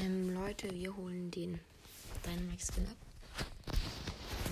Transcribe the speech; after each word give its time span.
Ähm, 0.00 0.32
Leute, 0.34 0.70
wir 0.70 0.94
holen 0.96 1.30
den 1.30 1.58
Dynamax 2.24 2.68
Skin 2.68 2.86
ab. 2.86 2.96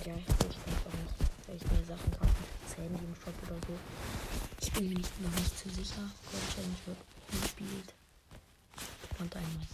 Ja, 0.05 0.13
ich 0.17 0.25
denke 0.25 0.45
auch 0.45 0.93
nicht, 0.93 1.31
vielleicht 1.45 1.71
mir 1.71 1.85
Sachen 1.85 2.11
kaufen. 2.11 2.43
Das 2.63 2.77
Handy 2.77 3.03
im 3.03 3.15
Shop 3.15 3.33
oder 3.43 3.55
so. 3.67 3.73
Ich 4.61 4.71
bin 4.73 4.89
mir 4.89 4.95
nicht, 4.95 5.21
noch 5.21 5.31
nicht 5.31 5.57
zu 5.57 5.69
sicher. 5.69 6.01
Gold 6.31 6.43
Challenge 6.53 6.75
wird 6.85 6.97
gespielt. 7.43 7.93
Und 9.19 9.35
einmal. 9.35 9.67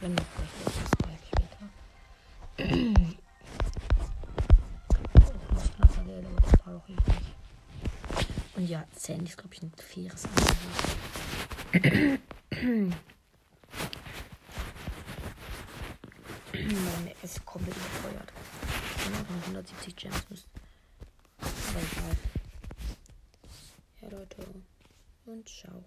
Wenn 0.00 0.16
vielleicht 0.16 0.64
noch 0.64 0.64
das 0.64 0.77
doch 6.78 6.88
nicht. 6.88 7.02
Und 8.56 8.66
ja, 8.66 8.84
Sandy 8.94 9.26
ist, 9.26 9.36
glaube 9.36 9.54
ich, 9.54 9.62
ein 9.62 9.72
faires 9.76 10.24
Angebot. 10.24 12.20
Meine 16.52 17.14
ist 17.22 17.44
komplett 17.44 17.76
überfeuert. 17.76 18.32
170 19.28 19.96
Gems 19.96 20.28
müssen. 20.28 20.48
Aber 21.38 21.78
egal. 21.78 22.16
Ja, 24.00 24.08
Leute. 24.18 24.46
Und 25.26 25.48
ciao. 25.48 25.84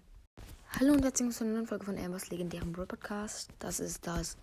Hallo 0.78 0.94
und 0.94 1.02
herzlich 1.02 1.28
willkommen 1.28 1.32
zu 1.32 1.44
einer 1.44 1.52
neuen 1.52 1.66
Folge 1.66 1.84
von 1.84 1.98
Ambers 1.98 2.30
legendärem 2.30 2.72
Brawl 2.72 2.86
Podcast. 2.86 3.50
Das 3.58 3.80
ist 3.80 4.06
das 4.06 4.38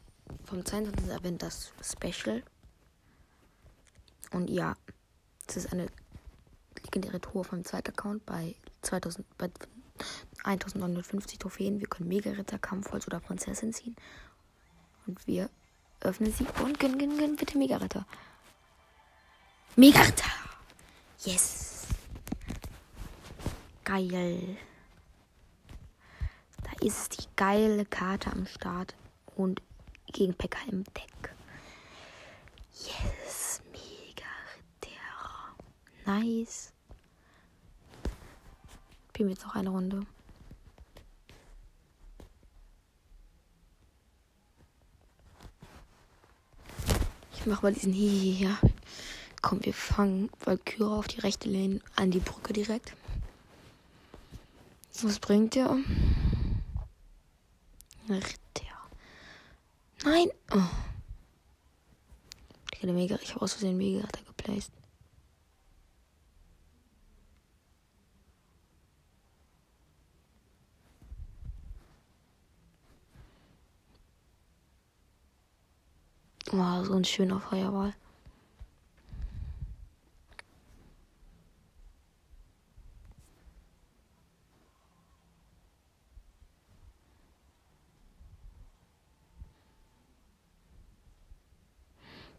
vom 0.45 0.63
22. 0.63 1.11
Advent 1.11 1.41
das 1.41 1.73
Special. 1.81 2.43
Und 4.31 4.49
ja, 4.49 4.75
es 5.47 5.57
ist 5.57 5.73
eine 5.73 5.87
legendäre 6.89 7.21
Tour 7.21 7.43
vom 7.43 7.63
zweiten 7.63 7.91
Account 7.91 8.25
bei 8.25 8.55
2000 8.81 9.25
bei 9.37 9.49
1950 10.43 11.39
Trophäen. 11.39 11.79
Wir 11.79 11.87
können 11.87 12.09
Mega-Ritter, 12.09 12.57
Kampfholz 12.57 13.05
oder 13.07 13.19
Prinzessin 13.19 13.73
ziehen. 13.73 13.95
Und 15.05 15.25
wir 15.27 15.49
öffnen 16.01 16.31
sie 16.31 16.45
und 16.63 16.79
gönnen, 16.79 16.97
gönnen, 16.97 17.17
gönnen 17.17 17.35
bitte 17.35 17.57
Mega-Ritter. 17.57 18.05
Mega-Ritter! 19.75 20.31
Yes! 21.25 21.87
Geil! 23.83 24.57
Da 26.63 26.85
ist 26.85 27.19
die 27.19 27.27
geile 27.35 27.85
Karte 27.85 28.31
am 28.31 28.45
Start 28.45 28.95
und 29.35 29.61
gegen 30.07 30.33
Pekka 30.33 30.59
im 30.71 30.83
Deck. 30.85 31.35
Yes, 32.73 33.61
mega 33.71 34.25
Ritter. 34.55 34.99
Nice. 36.05 36.71
Spielen 39.19 39.31
wir 39.31 39.35
jetzt 39.35 39.45
noch 39.45 39.55
eine 39.55 39.69
Runde. 39.69 40.05
Ich 47.33 47.45
mach 47.45 47.61
mal 47.61 47.73
diesen 47.73 47.91
hier. 47.91 48.57
Komm, 49.41 49.59
wir 49.65 49.73
fangen 49.73 50.29
Valkyrie 50.39 50.83
auf 50.85 51.09
die 51.09 51.19
rechte 51.19 51.49
Lane 51.49 51.81
an 51.97 52.11
die 52.11 52.21
Brücke 52.21 52.53
direkt. 52.53 52.93
Was 55.01 55.19
bringt 55.19 55.55
der? 55.55 55.69
Ritter. 58.07 58.79
Nein! 60.05 60.29
Oh. 60.53 60.61
Ich 62.71 62.83
habe 62.83 63.41
aus 63.41 63.51
Versehen 63.51 63.75
mega 63.75 64.07
geplaced. 64.27 64.71
Wow, 76.51 76.83
so 76.83 76.95
ein 76.95 77.05
schöner 77.05 77.39
Feuerball. 77.39 77.93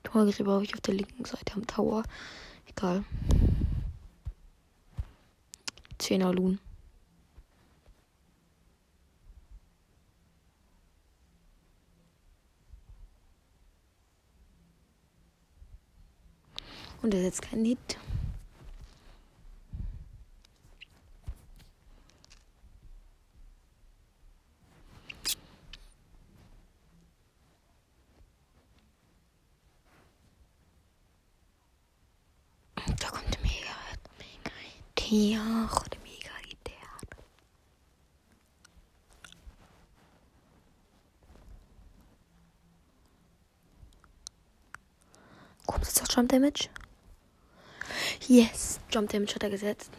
Torgräber 0.03 0.55
habe 0.55 0.65
ich 0.65 0.75
auf 0.75 0.81
der 0.81 0.95
linken 0.95 1.25
Seite 1.25 1.55
am 1.55 1.67
Tower. 1.69 2.03
Egal. 2.67 3.05
10er 6.01 6.33
Loon. 6.33 6.59
Und 17.03 17.15
er 17.15 17.23
setzt 17.23 17.43
keinen 17.43 17.65
Hit. 17.65 17.99
Da 32.99 33.09
kommt 33.09 33.43
Mega, 33.43 33.75
Mega 34.19 34.51
Idea. 34.97 35.71
Oh, 35.73 35.89
der 35.91 36.01
Mega 36.01 36.31
Idee. 36.45 36.73
Kommt 45.67 45.87
jetzt 45.87 46.03
auch 46.03 46.17
Jump 46.17 46.29
Damage? 46.29 46.69
Yes, 48.31 48.79
Jump 48.93 49.11
Damage 49.11 49.35
hat 49.35 49.43
er 49.43 49.51
gesetzt. 49.51 49.91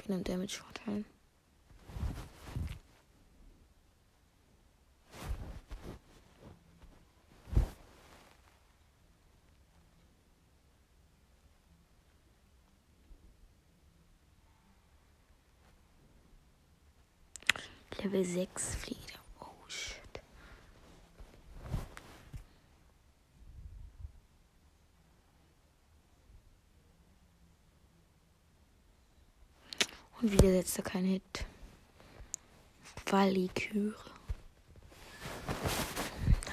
Ich 0.00 0.08
nehme 0.08 0.22
Damage 0.22 0.56
Vorteil. 0.56 1.04
Level 18.02 18.24
6 18.24 18.74
Flieder. 18.76 19.00
Oh 19.40 19.68
shit. 19.68 19.98
Und 30.20 30.32
wieder 30.32 30.50
setzt 30.50 30.78
er 30.78 30.84
keinen 30.84 31.06
Hit. 31.06 31.46
Valiküre. 33.06 33.94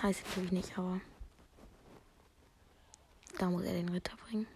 Heißt 0.02 0.24
natürlich 0.28 0.52
nicht, 0.52 0.78
aber. 0.78 1.02
Da 3.40 3.50
muss 3.50 3.64
er 3.64 3.74
den 3.74 3.90
Ritter 3.90 4.16
bringen. 4.18 4.48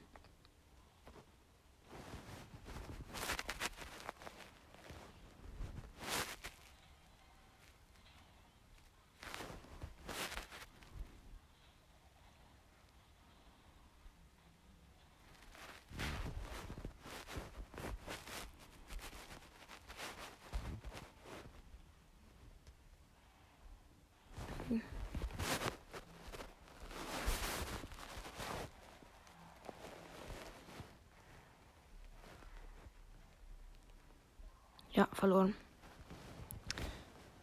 Ja, 35.00 35.08
verloren. 35.14 35.56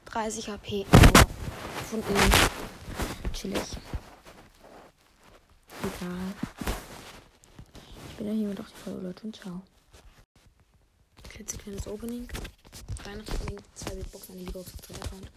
30 0.06 0.49
HP. 0.50 0.84
Gefunden. 1.78 2.14
Chillig. 3.32 3.62
Egal. 5.81 6.34
Ich 8.11 8.17
bin 8.17 8.26
ja 8.26 8.32
hiermit 8.34 8.61
auch 8.61 8.69
die 8.69 8.75
Folge, 8.75 9.06
Leute. 9.06 9.25
Und 9.25 9.37
ciao. 9.37 9.62
Klitzekleines 11.31 11.87
Opening. 11.87 12.28
Weihnachtsopening. 13.05 13.58
Zwei 13.75 13.94
Big 13.94 14.12
Boxen 14.12 14.32
an 14.32 14.38
die 14.38 14.44
Liga 14.44 14.61
auf 14.61 14.67
Account. 15.02 15.31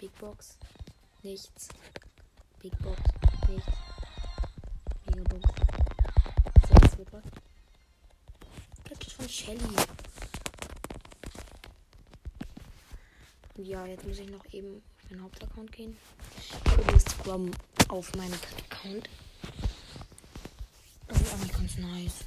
Big 0.00 0.18
Box. 0.18 0.56
Nichts. 1.22 1.68
Big 2.62 2.72
Box. 2.78 2.98
Nichts. 3.48 3.68
Mega 5.04 5.22
Box. 5.24 5.50
Sechs 6.68 6.96
was. 7.12 7.22
Gadget 8.88 9.12
von 9.12 9.28
Shelly. 9.28 9.76
Und 13.58 13.66
ja, 13.66 13.84
jetzt 13.84 14.06
muss 14.06 14.18
ich 14.18 14.30
noch 14.30 14.46
eben 14.54 14.82
auf 14.96 15.10
meinen 15.10 15.22
Hauptaccount 15.22 15.70
gehen. 15.70 15.98
Übrigens 16.78 17.04
Scrum 17.04 17.50
auf 17.88 18.14
meinem 18.14 18.38
Account. 18.70 19.06
Das 21.08 21.20
ist 21.20 21.34
eigentlich 21.34 21.52
ganz 21.52 21.76
nice. 21.76 22.24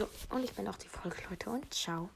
So, 0.00 0.08
und 0.34 0.42
ich 0.44 0.52
bin 0.54 0.66
auch 0.66 0.76
die 0.76 0.88
Folge, 0.88 1.18
Leute, 1.28 1.50
und 1.50 1.74
ciao. 1.74 2.08